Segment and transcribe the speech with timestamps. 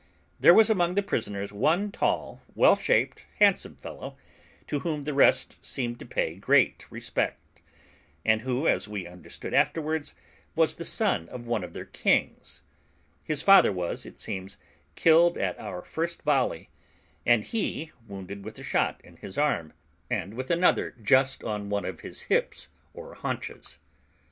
[0.39, 4.17] There was among the prisoners one tall, well shaped, handsome fellow,
[4.65, 7.61] to whom the rest seemed to pay great respect,
[8.25, 10.15] and who, as we understood afterwards,
[10.55, 12.63] was the son of one of their kings;
[13.23, 14.57] his father was, it seems,
[14.95, 16.71] killed at our first volley,
[17.23, 19.71] and he wounded with a shot in his arm,
[20.09, 23.77] and with another just on one of his hips or haunches.